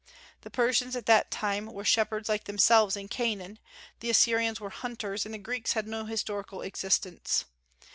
[0.41, 3.59] The Persians at that time were shepherds like themselves in Canaan,
[3.99, 7.45] the Assyrians were hunters, and the Greeks had no historical existence.